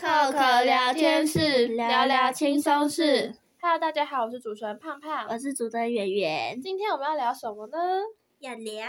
[0.00, 3.34] 透可聊天室，聊聊轻松事。
[3.60, 6.62] Hello，大家好，我是主持人胖胖，我是主持人圆圆。
[6.62, 7.76] 今天我们要聊什么呢？
[8.38, 8.88] 要聊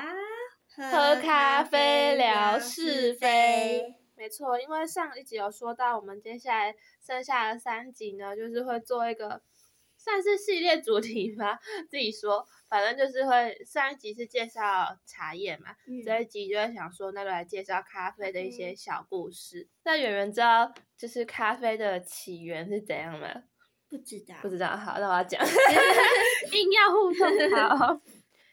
[0.75, 3.95] 喝咖啡聊是非。
[4.15, 9.41] 没错，因为上一集有说到，我们接下来剩下的三集呢，就是会做一个。
[10.00, 11.60] 算是系列主题吗？
[11.90, 19.59] 自己说，反正就是会上一集是介绍茶叶嘛，嗯、这一集就会想说，那就来介绍咖啡的一些小故事。
[19.59, 23.27] 嗯、那有人知道就是咖啡的起源是怎样吗？
[23.90, 24.77] 不知道，不知道。
[24.77, 25.43] 好，那我要讲，
[26.54, 27.77] 硬要互动。
[27.77, 28.02] 好，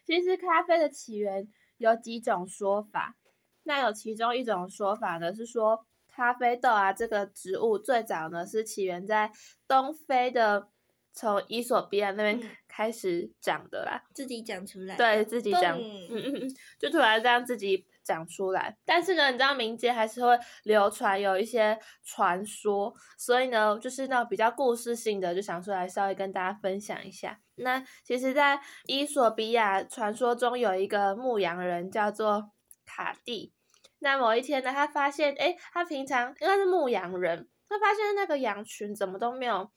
[0.05, 3.15] 其实咖啡的起源有几种说法，
[3.63, 9.31] 那有其中一种说法呢是说，咖啡豆啊这个植物最早呢是起源在
[9.65, 10.67] 东非的。
[11.17, 18.77] 从伊索比亚那边开始讲的啦，自己讲出来，对自己讲，嗯嗯嗯，就突然这样自己讲出来。
[18.85, 27.39] 但是呢，你知道民间还是会流传有一些传说，所以呢，就是那种比较故事性的，就想出来稍微跟大家分享一下。
[27.55, 32.51] 那其实，在伊索比亚传说中有一个牧羊人叫做
[32.85, 33.51] 卡蒂。
[33.97, 39.71] 那某一天呢，他发现，诶，他平常应该是牧羊人，他发现那个羊群怎么都没有。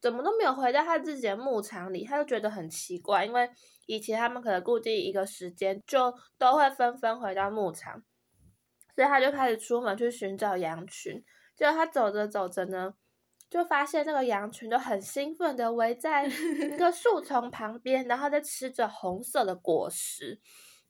[0.00, 3.50] 怎么都没有回到他自己的牧场里，他就觉得很奇怪，因为
[3.86, 8.02] 以前他们可能固定一个时间就都会纷纷回到牧场，
[8.94, 11.22] 所以他就开始出门去寻找羊群。
[11.54, 12.94] 结果他走着走着呢，
[13.50, 20.40] 就发现那个羊群都很兴奋的围在一个树 丛旁边，然后在吃着红色的果实。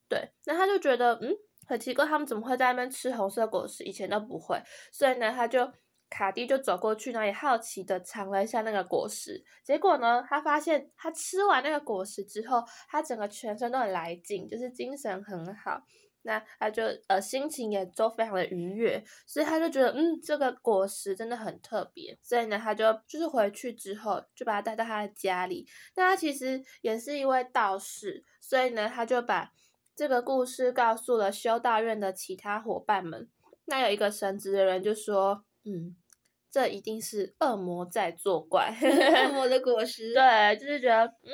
[0.08, 1.34] 对，那他就觉得嗯
[1.66, 3.82] 很奇怪，他们怎么会在那边吃红色果实？
[3.82, 5.68] 以前都不会，所以呢他就。
[6.10, 9.42] 卡蒂就走过去，然后也好奇的尝了一下那个果实。
[9.64, 15.80] 结果呢，他发现他吃完那个果实之后，他整个全身都很来劲，就是精神很好。
[16.22, 22.18] 那他就呃心情也都非常的愉悦，所以他就觉得嗯这个果实真的很特别。
[22.20, 25.64] 所以呢，他就就是回去之后就把它带到他的家里。
[25.94, 29.52] 那他其实也是一位道士，所以呢，他就把
[29.94, 33.30] 这个故事告诉了修道院的其他伙伴们。
[33.66, 35.44] 那有一个神职的人就说。
[35.62, 35.94] 嗯，
[36.50, 38.74] 这一定是恶魔在作怪。
[38.82, 41.32] 恶魔的果实，对，就是觉得，嗯，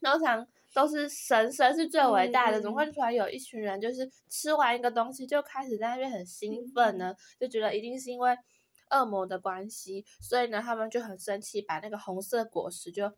[0.00, 7.14] 通常都是神，神是最伟大的，怎么会突然有一群人就是吃完一个东西就开始在那边很兴奋呢？
[7.38, 8.34] 就觉得一定是因为
[8.90, 13.12] 恶魔的关系，所以呢，他们就很生气，把那个红色果实就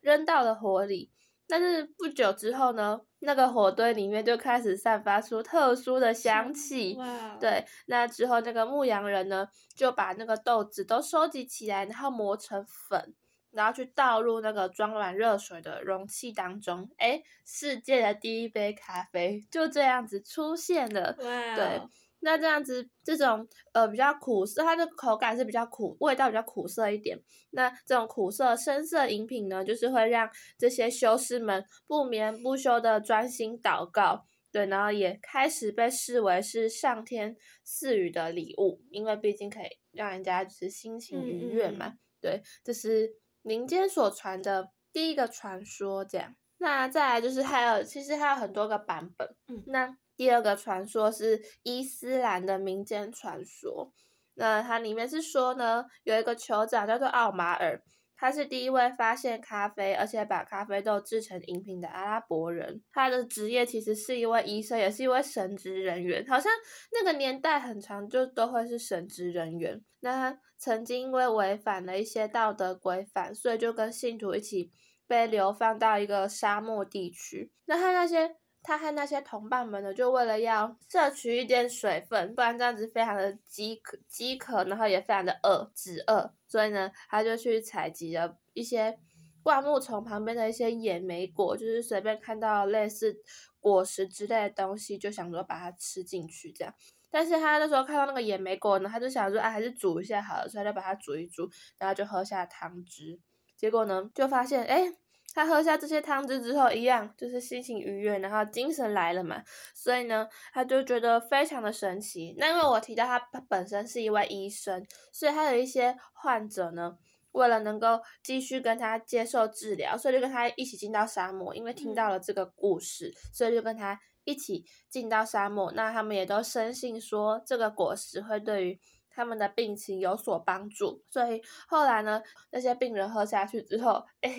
[0.00, 1.10] 扔到了火里。
[1.48, 6.94] 但是不久之后呢，那个火堆里面就开始散发出特殊的香气。
[6.98, 7.36] 哇！
[7.40, 13.14] 对，那之后那个牧羊人呢，就把那个豆子都收集起来，然后磨成粉，
[13.50, 16.90] 然后去倒入那个装满热水的容器当中。
[16.98, 21.16] 诶，世界的第一杯咖啡就这样子出现了。
[21.20, 21.54] 哇！
[21.56, 21.82] 对。
[22.20, 27.20] 那这样子，这种呃比较苦涩，它的口感是比较苦，味道比较苦涩一点。
[27.50, 30.28] 那这种苦涩深色饮品呢，就是会让
[30.58, 41.86] 这些修士们不眠不休的专心祷告，对，然后也开始被视为是上天赐予的礼物，因为毕竟可以让人家就是心情愉悦嘛。
[41.88, 46.34] 嗯嗯对，这是民间所传的第一个传说，这样。
[46.58, 49.96] 那再来就是还有，其实还有很多个版本，嗯，那。
[50.16, 53.92] 第二个传说是伊斯兰的民间传说，
[54.34, 57.82] 那它里面是说呢，有一个酋长叫做奥马尔，
[58.16, 62.82] 他是第一位发现咖啡，而且把咖啡豆制成饮品的阿拉伯人。
[62.90, 66.50] 他的职业其实是一位医生，也是一位神职人员，好像
[66.92, 69.78] 那个年代很长就都会是神职人员。
[70.00, 74.70] 那他曾经因为违反了一些道德规范，所以就跟信徒一起
[75.06, 77.52] 被流放到一个沙漠地区。
[77.66, 78.36] 那他那些。
[78.66, 88.98] 他和那些同伴们呢，就为了要摄取一点水分，不然这样子非常的饥渴，饥渴，然后也非常的饿，止饿，所以呢，他就去采集了一些
[89.44, 93.16] 灌木丛旁边的一些野莓果，就是随便看到类似
[93.60, 96.74] 果实之类的东西，就想说把它吃进去这样。
[97.08, 101.48] 但是他那时候看到那个野莓果呢，他就想说，啊，还是煮一下好了，所以就把它煮一煮，
[101.78, 103.20] 然后就喝下汤汁，
[103.56, 104.92] 结果呢，就发现，哎。
[105.36, 109.42] 他喝下这些汤汁之后，一样就是心情愉悦，然后精神来了嘛，
[109.74, 112.34] 所以呢，他就觉得非常的神奇。
[112.38, 116.96] 那因为我提到他本身是一位医生，所以他有一些患者呢，
[117.32, 121.54] 为了能够继续跟他接受治疗，所以就跟他一起进到沙漠。
[121.54, 125.70] 因为听到了这个故事，嗯、所以就跟他一起进到沙漠。
[125.72, 128.80] 那他们也都深信说，这个果实会对于
[129.16, 134.30] 他们的病情有所帮助，所以后来呢，那些病人喝下去之后，哎，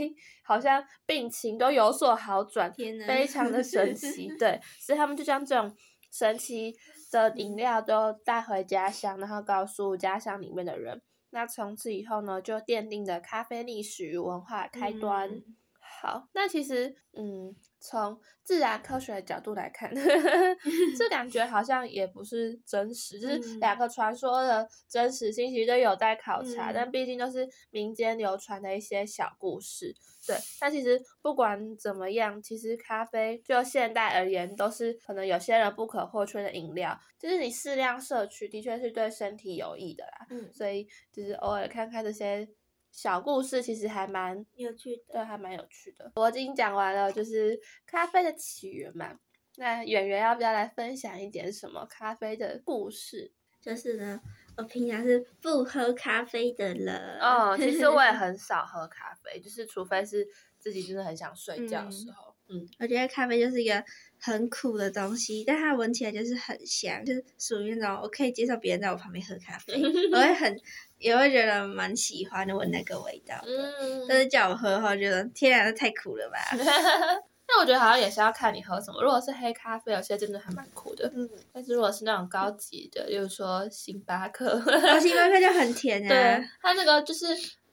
[0.44, 2.72] 好像病情都有所好转，
[3.08, 4.32] 非常的神奇。
[4.38, 5.76] 对，所以他们就将这种
[6.12, 6.76] 神奇
[7.12, 11.02] 的饮料都带回家乡，然后告诉家乡里面的人。
[11.32, 15.28] 那从此以后呢，就奠定了咖啡历史与文化开端。
[15.28, 15.56] 嗯、
[16.00, 17.56] 好，那其实，嗯。
[17.80, 19.94] 从自然科学的角度来看，
[20.98, 26.72] 这感觉好像也不是真实，就是两个传说的真实性其实都有待考察。
[26.72, 29.94] 嗯、但毕竟都是民间流传的一些小故事，
[30.26, 30.36] 对。
[30.60, 37.00] 但其实不管怎么样，其实咖啡就现代而言，都是可能有些人不可或缺的饮料。
[37.20, 40.26] 就是你适量摄取，的确是对身体有益的啦。
[40.32, 40.52] 嗯。
[40.52, 42.50] 所以就是偶尔看看这些。
[42.92, 46.12] 小故事其实还蛮有趣的，对，还蛮有趣的。
[46.16, 49.20] 我已经讲完了，就是咖啡的起源嘛。
[49.58, 53.32] 那圆圆要不要来分享一点什么咖啡的故事？
[53.60, 54.22] 就是呢，
[54.56, 57.20] 我平常是不喝咖啡的人。
[57.20, 60.28] 哦，其实我也 很少喝咖啡，就是除非是
[60.60, 62.36] 自己真的很想睡觉的时候。
[62.50, 63.84] 嗯，嗯，我觉得咖啡就是一个
[64.20, 69.74] 很苦的东西，但它闻起来就是很香，就是属于那种我可以接受别人在我旁边喝咖啡，
[70.14, 70.58] 我会很。
[71.00, 73.36] 也会觉得蛮喜欢的，闻那个味道。
[73.46, 76.38] 嗯，但是叫我喝的话，觉得天然的太苦了吧。
[77.50, 79.02] 那我觉得好像也是要看你喝什么。
[79.02, 81.10] 如果是黑咖啡，有些真的还蛮苦的。
[81.16, 81.30] 嗯。
[81.54, 86.08] 但是如果是那种高级的，比如说星巴克，哦，星巴克就很甜啊。
[86.10, 87.26] 对，它那个就是，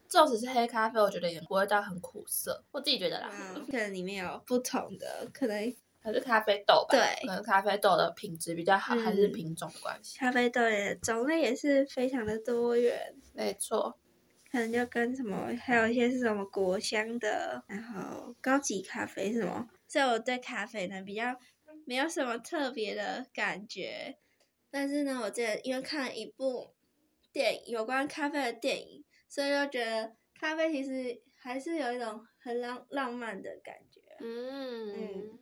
[0.08, 2.64] 纵使是黑咖啡，我觉得也不会到很苦涩。
[2.70, 3.28] 我自己觉得啦。
[3.68, 5.74] 可能里面有不同的，可能。
[6.04, 10.18] 还是咖啡豆吧，对，可能咖啡豆的品质比较好，嗯、还是品种的关系。
[10.18, 13.98] 咖啡豆也种类也是非常的多元，没错。
[14.52, 19.66] 可能就跟什么，还有一些是什么果香的，然后高级咖啡什么？
[19.88, 21.34] 所以我对咖啡呢比较
[21.86, 24.18] 没有什么特别的感觉。
[24.70, 26.74] 但是呢，我记得因为看了一部
[27.32, 34.02] 电影，有关咖啡的电影，所以就觉得咖啡其实还是有一种很浪浪漫的感觉。
[34.20, 34.92] 嗯。
[34.92, 35.38] 嗯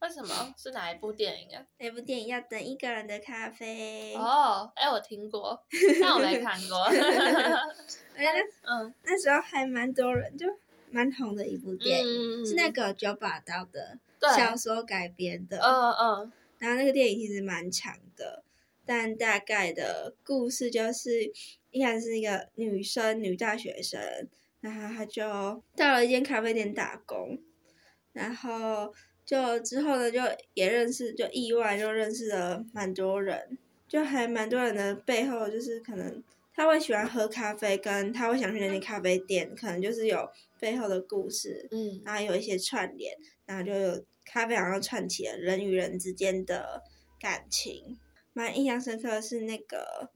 [0.00, 1.64] 为什么 是哪一部电影啊？
[1.78, 4.14] 哪部电影要等一个人的咖啡。
[4.14, 5.58] 哦，哎，我听过，
[6.00, 6.82] 但我没看过。
[8.14, 8.24] 哎，
[8.62, 10.46] 嗯，那时候还蛮多人，就
[10.90, 13.98] 蛮红的一部电影，嗯、是那个九把刀的
[14.36, 15.58] 小说改编的。
[15.58, 16.32] 嗯嗯。
[16.58, 18.42] 然后那个电影其实蛮长的，
[18.84, 21.30] 但大概的故事就是，
[21.70, 24.00] 一开始是一个女生，女大学生，
[24.60, 27.38] 然后她就到了一间咖啡店打工，
[28.12, 28.92] 然后。
[29.26, 30.20] 就之后呢，就
[30.54, 33.58] 也认识，就意外就认识了蛮多人，
[33.88, 36.22] 就还蛮多人的背后，就是可能
[36.54, 40.30] 他会喜欢喝咖啡，跟他会想去那间咖啡店，可能就是有
[40.60, 46.84] 背后的故事，嗯，然后有一些串联，然后就有咖啡好像串起了人与人之间的
[47.18, 47.98] 感情，
[48.32, 50.10] 蛮印象深刻的是那个，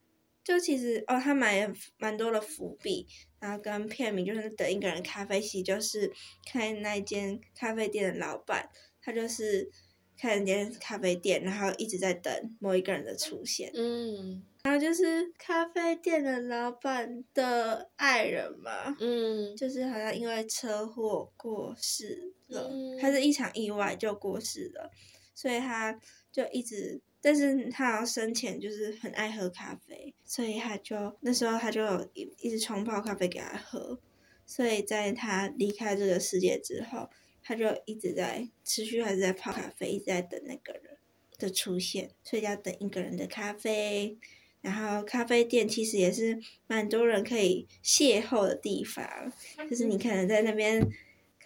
[0.44, 1.68] 就其实哦，他买
[1.98, 3.08] 蛮多的伏笔，
[3.40, 6.12] 然后跟片名就是等一个人咖啡，席就是
[6.46, 8.70] 开那间咖啡店的老板。
[9.02, 9.70] 他就是
[10.18, 13.70] 开一间咖啡店，然后一直在等某一个人的出现。
[13.74, 18.94] 嗯，然后就是咖啡店的老板的爱人嘛。
[19.00, 24.90] 嗯，就是好像因为车祸过世了，嗯、他是一场意外就过世了，
[25.34, 25.98] 所以他
[26.30, 31.82] 就一直，但是他好像生前就是很爱喝咖啡，所以他就那时候他就
[32.12, 33.98] 一一直冲泡咖啡给他喝，
[34.44, 37.08] 所以在他离开这个世界之后。
[37.42, 40.96] 他就一直在持续还是在泡咖啡，一直在等那个人
[41.38, 44.16] 的出现，所以要等一个人的咖啡。
[44.60, 49.32] 然后咖啡店其实也是蛮多人可以邂逅的地方，
[49.70, 50.86] 就是你可能在那边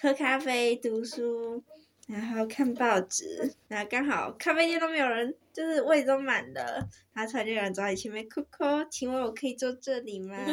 [0.01, 1.63] 喝咖啡、读书。
[2.07, 10.37] 然后看报纸，然后刚好咖啡店都没有人，就是位置都满了，然后突然就有人走到你前面，Coco，请问我可以坐这里吗？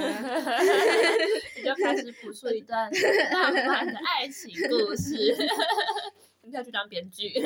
[1.57, 2.89] 你就开始谱出一段
[3.33, 5.35] 浪漫的爱情故事，
[6.43, 7.33] 你要去当编剧。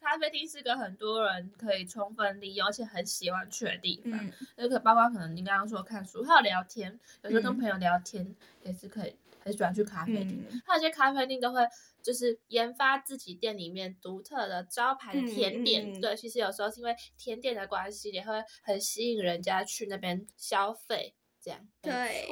[0.00, 4.12] 咖啡厅是个很多人可以充分利用，而且很喜欢去的地方。
[4.54, 9.16] 那个、嗯、包括可能你刚刚说看书，还有聊天，有时候跟朋友聊天也是可以。
[9.46, 11.60] 很喜欢去咖啡厅，还有、嗯、些咖啡厅都会
[12.02, 16.00] 就是研发自己店里面独特的招牌的甜点。
[16.00, 18.32] 对，其实有时候是因为甜点的关系，也会
[18.64, 21.14] 很吸引人家去那边消费。
[21.40, 22.28] 这样对，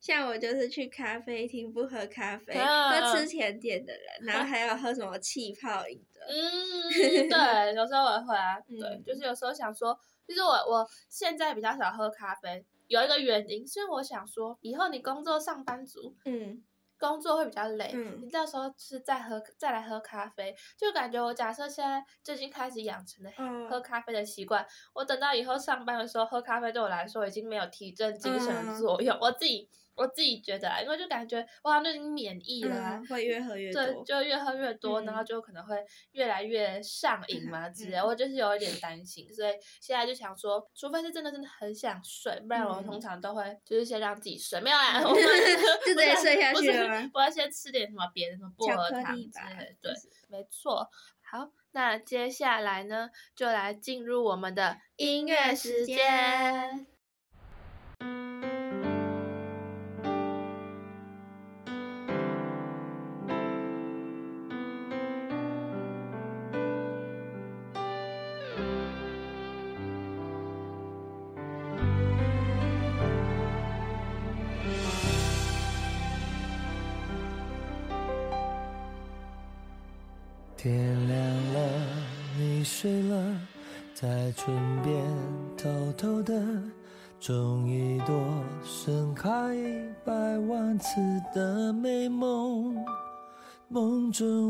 [0.00, 6.20] 像我就是去咖啡厅不喝咖啡，喝吃甜点的人，然后还有喝什么气泡饮的。
[6.26, 8.58] 嗯，对，有时候我也会啊。
[8.66, 9.96] 对， 嗯、就是有时候想说，
[10.26, 12.66] 其实我我现在比较少喝咖啡。
[12.88, 16.62] 有一个原因，是我想说，以后你工作上班族，嗯，
[16.98, 23.30] 工作会比较累，嗯，你到时候是再喝再来喝咖啡，就感觉我假设现在最近开始养成了
[23.68, 35.76] 喝咖啡的习惯，我等到以后上班的时候喝咖啡，对我来说已经没有提振精神的作用，我自己我自己觉得啊，因为就感觉我好像就已经免疫了，嗯，会越喝越多，对，就越喝越多，嗯、然后就可能会
[36.12, 45.16] 越来越上瘾嘛之类，嗯、我就是有一点担心，所以现在就想说，除非是真的真的很想睡，不然我通常都会就是先让自己睡，没有啦， 我们
[45.86, 49.92] 就直接睡下去了我，我要先吃点什么别的什么薄荷糖之类，对，
[50.28, 50.88] 没错。
[51.28, 56.86] 好，那接下来呢，就来进入我们的音乐时间。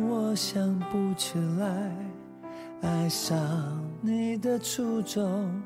[0.08, 1.90] 我想不起来
[2.82, 3.36] 爱上
[4.00, 5.62] 你的初衷，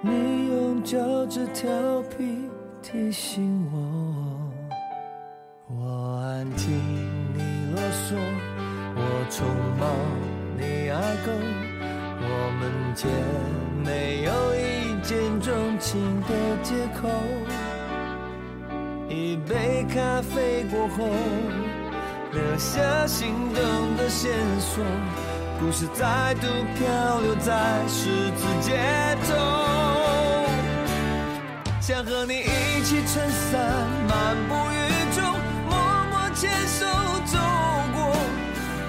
[0.00, 1.70] 你用脚趾调
[2.02, 2.48] 皮
[2.82, 4.50] 提醒我，
[5.68, 6.70] 我安静，
[7.34, 8.16] 你啰嗦。
[8.94, 9.00] 我
[9.30, 9.46] 宠
[9.78, 9.86] 冒
[10.58, 11.32] 你爱狗，
[12.20, 12.26] 我
[12.58, 12.62] 们
[12.94, 13.08] 间
[13.84, 14.60] 没有一
[15.02, 16.28] 见钟情的
[16.62, 17.08] 借口。
[19.08, 21.06] 一杯咖啡过后，
[22.32, 24.82] 留下心动的线索，
[25.60, 27.52] 故事再度漂流在
[27.86, 28.78] 十字街
[29.28, 29.34] 头。
[31.80, 33.60] 想和你一起撑伞
[34.08, 34.76] 漫步雨
[35.14, 35.22] 中，
[35.68, 35.76] 默
[36.10, 36.86] 默牵手
[37.26, 37.38] 走
[37.94, 38.16] 过，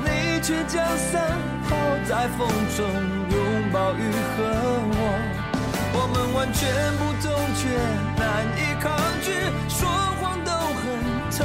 [0.05, 0.33] 你。
[0.43, 2.45] 却将伞抛在风
[2.75, 4.43] 中，拥抱雨和
[4.91, 4.95] 我。
[5.95, 6.59] 我们完全
[6.97, 7.61] 不同，却
[8.19, 8.23] 难
[8.57, 8.91] 以抗
[9.23, 9.31] 拒，
[9.69, 9.87] 说
[10.19, 10.83] 谎都很
[11.31, 11.39] 透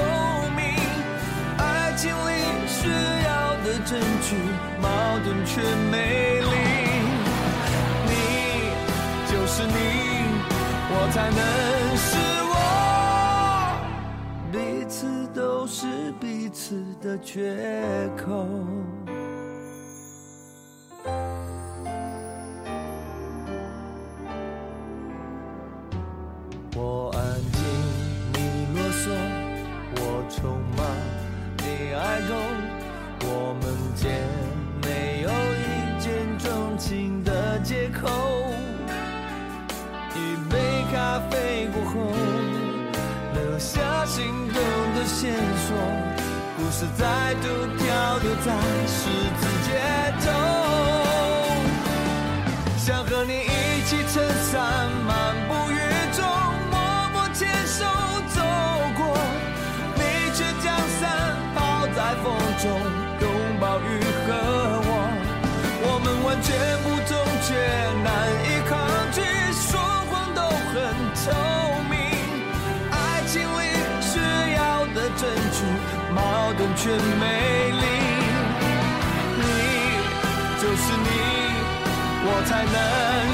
[3.88, 4.37] 证据，
[4.83, 4.87] 矛
[5.25, 6.50] 盾却美丽。
[8.04, 8.12] 你
[9.33, 9.73] 就是你，
[10.90, 11.40] 我才能
[11.97, 12.09] 是
[12.52, 12.54] 我，
[14.52, 15.87] 彼此都是
[16.21, 17.57] 彼此的缺
[18.14, 18.47] 口。
[26.76, 27.18] 我安
[27.52, 27.59] 静，
[28.35, 28.37] 你
[28.76, 29.09] 啰嗦；
[29.97, 30.37] 我匆
[30.76, 30.78] 忙，
[31.57, 31.64] 你
[31.95, 32.35] 爱够
[45.09, 45.75] 线索，
[46.59, 47.49] 故事再度
[47.79, 48.53] 漂流在
[48.87, 49.09] 十
[49.41, 49.69] 字街
[50.21, 50.27] 头，
[52.77, 54.55] 想和你一起撑伞
[55.07, 55.75] 漫步雨
[56.12, 56.23] 中，
[56.71, 56.77] 默
[57.15, 57.85] 默牵手
[58.29, 58.37] 走
[58.99, 59.00] 过，
[59.97, 60.00] 你
[60.37, 61.03] 却将伞
[61.55, 61.57] 抛
[61.97, 62.27] 在风
[62.61, 62.69] 中，
[76.49, 76.97] 矛盾却美
[77.73, 77.85] 丽，
[79.37, 79.45] 你
[80.59, 81.09] 就是你，
[82.25, 82.76] 我才能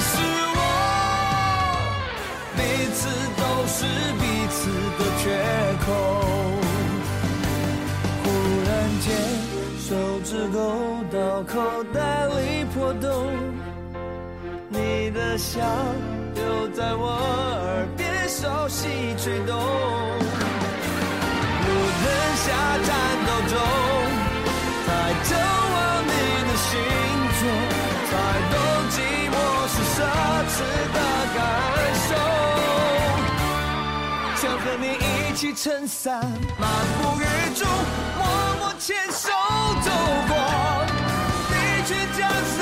[0.01, 0.13] 是
[0.57, 0.59] 我，
[2.57, 2.59] 彼
[2.93, 2.99] 此
[3.39, 3.79] 都是
[4.19, 4.59] 彼此
[4.99, 5.25] 的缺
[5.87, 5.87] 口。
[8.25, 8.27] 忽
[8.67, 8.69] 然
[8.99, 9.07] 间，
[9.79, 9.87] 手
[10.25, 10.59] 指勾
[11.13, 11.55] 到口
[11.95, 13.07] 袋里破洞，
[14.69, 15.61] 你的笑
[16.35, 17.07] 又在我
[17.63, 19.55] 耳边熟悉吹动。
[22.37, 22.51] 下
[22.87, 22.89] 战
[23.27, 23.55] 斗中，
[24.87, 24.89] 才
[25.23, 25.31] 走
[25.75, 25.75] 完
[26.05, 26.09] 你
[26.47, 26.71] 的星
[27.39, 27.43] 座，
[28.11, 28.13] 才
[28.51, 28.55] 懂
[28.91, 28.97] 寂
[29.31, 29.35] 寞
[29.73, 29.97] 是奢
[30.51, 30.55] 侈
[30.95, 30.99] 的
[31.35, 31.37] 感
[32.09, 32.11] 受。
[34.37, 36.07] 想和你一起撑伞，
[36.59, 36.63] 漫
[37.01, 37.23] 步雨
[37.55, 37.63] 中，
[38.19, 38.21] 默
[38.59, 39.23] 默牵手
[39.83, 39.89] 走
[40.29, 40.33] 过，
[41.49, 41.53] 你
[41.87, 42.21] 却将
[42.57, 42.59] 伞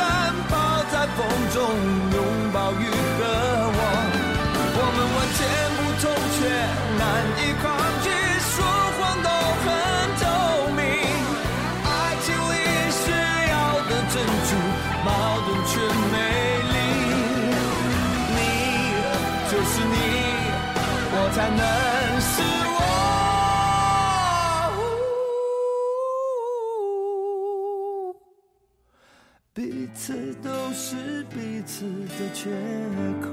[0.48, 0.52] 抛
[0.92, 1.18] 在风
[1.52, 1.56] 中，
[2.12, 2.16] 拥
[2.52, 2.84] 抱雨
[3.18, 3.20] 和
[3.74, 3.78] 我，
[4.74, 5.40] 我们完全
[5.76, 5.81] 不
[21.42, 21.58] 才能
[22.20, 22.78] 是我，
[29.52, 31.84] 彼此都是彼此
[32.16, 32.48] 的缺
[33.20, 33.32] 口。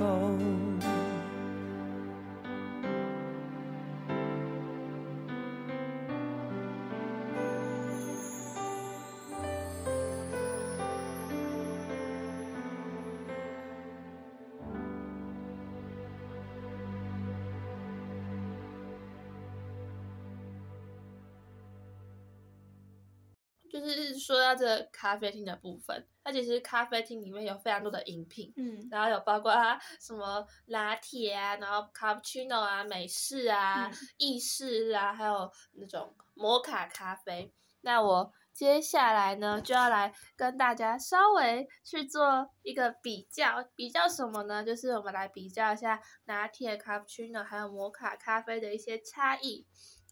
[23.80, 29.54] 就是说到这个咖啡厅的部分，它其实咖啡厅里面有非常多的饮品，嗯，然后有包括
[30.00, 37.54] 什么拿铁啊，然后卡布奇诺啊、美式啊、嗯、意式啊，还有那种摩卡咖啡。
[37.82, 44.62] 那我接下来呢，就要来跟大家稍微去做一个比较，比较什么呢？
[44.62, 49.66] 就是我们来比较一下拿铁、卡布奇诺还有摩卡咖啡的一些差异。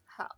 [0.06, 0.38] 好，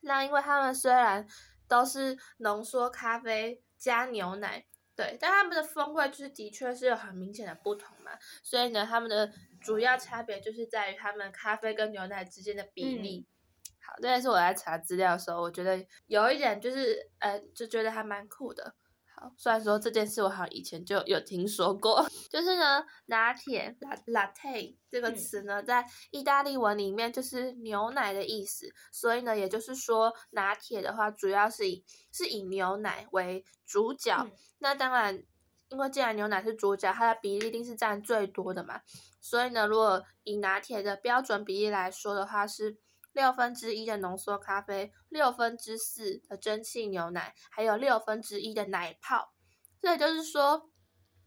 [0.00, 1.26] 那因为他们虽然
[1.68, 9.30] 都是浓缩咖啡加牛奶，对，但他们的风味就是的确是有很明显的不同嘛，所以呢，他们的
[9.60, 13.26] 主要差别就是在于他们咖啡跟牛奶之间的比例。
[13.26, 18.74] 嗯、好，这也是我在查资料的时候，我觉得有一点就是，呃，就觉得还蛮酷的。
[19.18, 23.74] 好，虽然说这件事我好像以前就有听说过， 就是呢，拿铁
[24.08, 31.82] （latte） 这个词呢，在意大利文里面就是牛奶的意思，所以呢，也就是说拿铁的话，主要是以
[32.12, 34.22] 是以牛奶为主角。
[34.22, 35.22] 嗯、那当然，
[35.70, 38.82] 因为既然牛奶是主角，它的比例一定是占最多的嘛，
[39.18, 42.76] 所以呢，如果以拿铁的标准比例来说的话是。
[43.16, 49.32] 六分之一的浓缩咖啡，六分之四的蒸汽牛奶，还有六分之一的奶泡，
[49.80, 50.70] 所以就是说，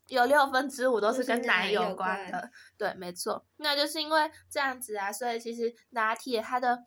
[0.06, 2.52] 有六分之五都是跟奶有关的。
[2.78, 3.44] 对，没错。
[3.58, 6.84] 那就是因为这样子啊，所以其实拿铁它的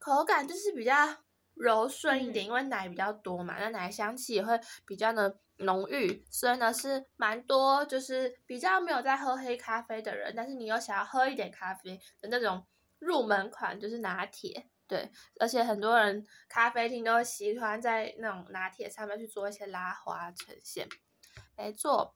[0.00, 0.94] 口感就是比较
[1.54, 12.66] 柔顺一点，嗯、因为奶比较多嘛，那奶香气也会比较的浓郁，所以呢是蛮多，就是比较没有在喝黑咖啡的人，但是你又想要喝一点咖啡的那种。
[12.98, 20.88] 入门款就是拿铁，对，而且很多人咖啡厅都会喜欢在那种拿铁上面去做一些拉花呈现，
[21.56, 22.14] 没错。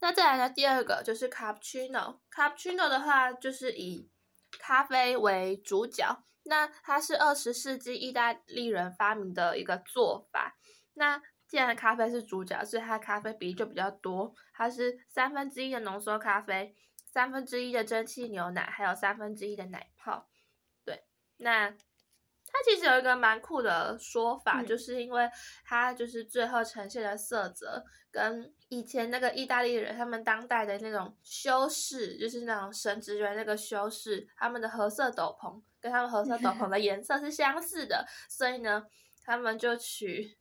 [0.00, 4.10] 那再来呢，第二个就是 cappuccino，cappuccino 的话就是以
[4.58, 10.58] 咖啡为主角，那它是二十世纪意大利人发明的一个做法。
[10.94, 16.74] 那既然咖啡是主角，所以它的咖啡比例就比较多，它是三分之一的浓缩咖啡。
[17.16, 20.28] 三分之一的蒸汽牛奶，还有三分之一的奶泡，
[20.84, 21.02] 对，
[21.38, 25.26] 那它其实有一个蛮酷的说法，嗯、就是因为
[25.64, 38.84] 它就是最后呈现的色泽跟以前那个意大利人他们当代的那种修饰，就是那种神职人那个修饰，他们的褐色斗篷跟他们褐色斗篷的颜色是相似的，所以呢，
[39.24, 40.36] 他们就取。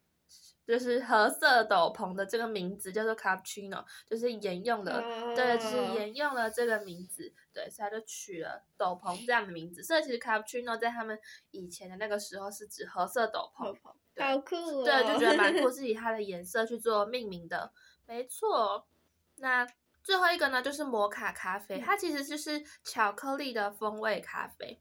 [0.65, 9.84] 就是褐色斗篷的这个名字叫做 cappuccino，就是沿用的，哦、对，就是沿用了这个名字，对，所以他就取了斗篷这样的名字。
[9.84, 11.19] 所以其实 cappuccino 在他们
[11.51, 13.75] 以前的那个时候是指褐色斗篷，
[14.15, 17.71] 对好酷哦，对，就觉得蛮酷，是以它的颜色去做命名的，
[18.06, 18.88] 没错。
[19.38, 19.67] 那
[20.01, 24.80] 最后一个呢，就是摩卡咖啡，它其实就是巧克力的风味咖啡。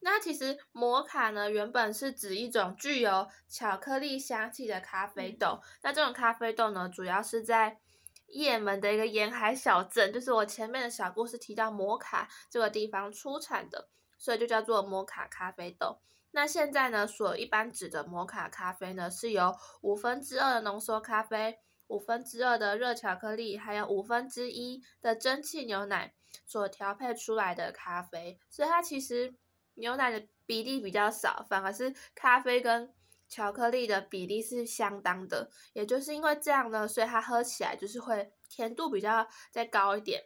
[0.00, 5.60] 那其实摩卡呢，原本是指一种具有巧克力香气的咖啡豆。
[5.82, 7.80] 那这种咖啡豆呢，主要是在
[8.26, 15.98] 也门的一个沿海小镇，就是我前面的小故事提到摩卡这个地方出产的，所以就叫做摩卡咖啡豆。
[16.30, 29.34] 那现在呢，所一般指的摩卡咖啡呢，是由五分之二的浓缩咖啡、五分之二的热巧克力，还有五分之一的蒸汽牛奶所调配出来的咖啡，所以它其实。
[29.76, 32.92] 牛奶的比例比较少，反而是咖啡跟
[33.28, 40.22] 巧克力的比例是相当的，也就是因为这样呢，所以它喝起来就是会甜度比较再高一点。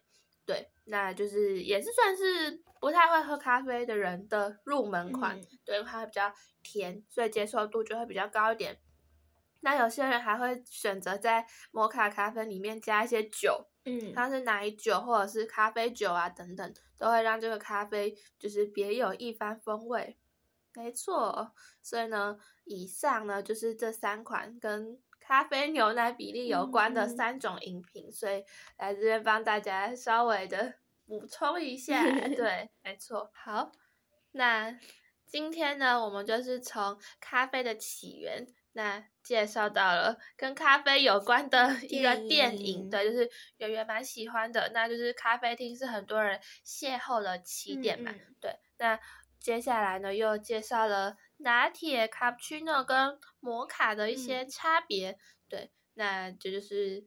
[0.47, 6.33] 对，那就是也是算是不太会喝咖啡的人的入门款，嗯、对，它会比较
[6.63, 8.77] 甜，所以接受度就会比较高一点。
[9.61, 13.67] 那有些人还会选择在摩卡咖啡里面加一些酒。
[13.85, 20.19] 嗯，它是奶酒或者是咖啡酒啊，等等，都会让这个咖啡就是别有一番风味。
[20.75, 28.45] 没错，所以呢，以上呢就是这三款跟咖啡牛奶比例有关的三种饮品，嗯、所以
[28.77, 30.75] 来这边帮大家稍微的
[31.07, 32.03] 补充一下。
[32.37, 33.31] 对，没错。
[33.33, 33.73] 好，
[34.33, 34.79] 那
[35.27, 38.47] 今天呢，我们就是从咖啡的起源。
[38.73, 43.29] 那介绍到了跟咖啡有关的一个电影，对，就是
[43.59, 48.59] 圆圆蛮喜欢的，那就是咖啡厅是很多人邂逅的起点嘛，嗯、对。
[48.79, 48.99] 那
[49.39, 55.71] 接下来呢，又介绍了拿铁、卡布奇诺跟摩卡的一些差别，嗯、对。
[55.95, 57.05] 那这就是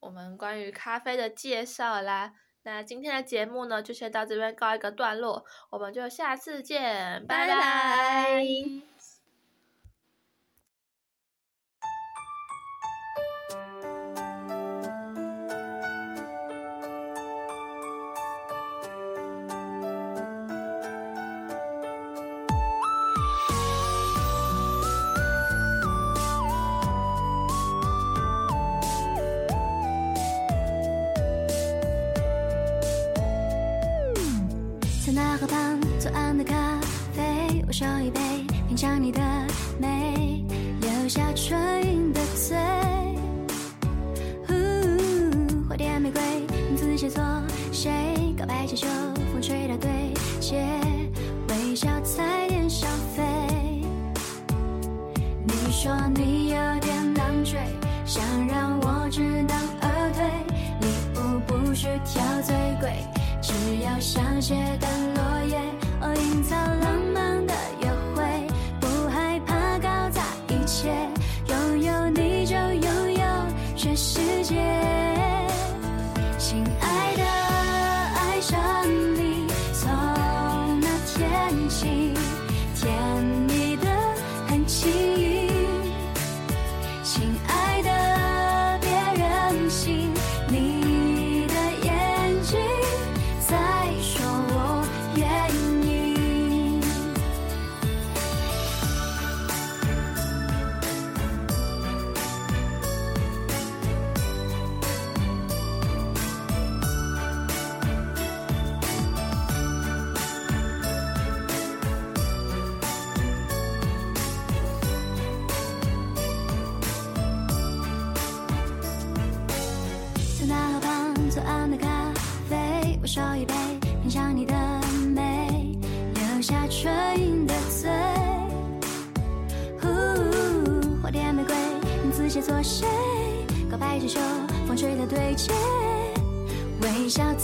[0.00, 2.32] 我们关于咖啡的介绍啦。
[2.64, 7.54] 那今天的节目呢，就先到这边告一个段落，我们就下次见，拜拜。
[7.54, 8.97] 拜拜。
[64.08, 64.54] 想写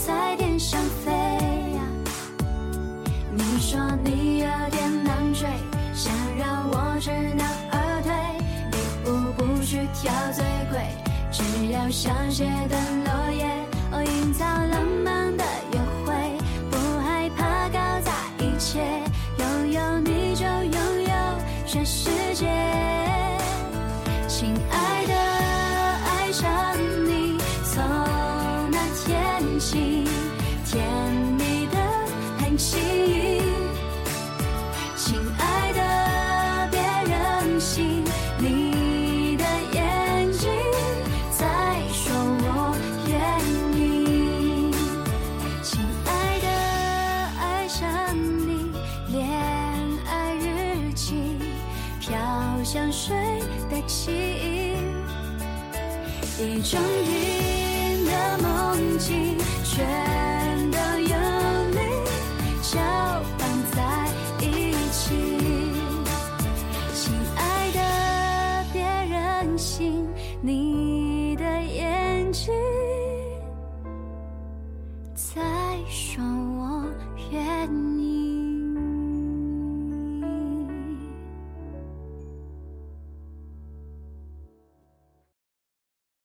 [0.05, 1.81] 在天上飞呀，
[3.31, 5.49] 你说你有点难追，
[5.95, 8.13] 想让我知难而退。
[8.71, 8.77] 礼
[9.09, 10.85] 物不需挑最贵，
[11.31, 13.04] 只要香榭的。
[53.87, 54.11] 起，
[56.39, 60.34] 一整夜的梦境却。